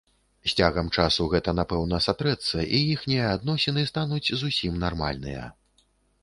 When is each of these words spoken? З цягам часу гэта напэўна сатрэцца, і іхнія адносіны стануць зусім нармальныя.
З 0.51 0.55
цягам 0.61 0.87
часу 1.01 1.27
гэта 1.33 1.53
напэўна 1.59 1.99
сатрэцца, 2.05 2.63
і 2.79 2.79
іхнія 2.95 3.27
адносіны 3.35 3.85
стануць 3.91 4.33
зусім 4.45 4.81
нармальныя. 4.87 5.45